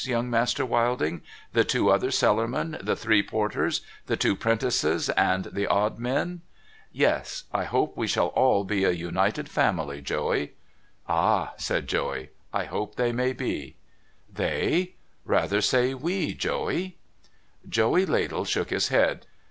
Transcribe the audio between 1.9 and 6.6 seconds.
other cellarmen, the three porters, the two 'prentices, and the odd men?''